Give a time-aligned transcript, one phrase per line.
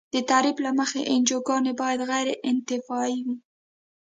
[0.13, 3.37] د تعریف له مخې انجوګانې باید غیر انتفاعي وي.